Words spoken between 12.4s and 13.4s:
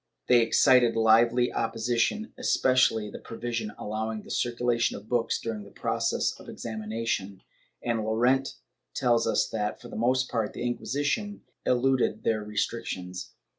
restrictions.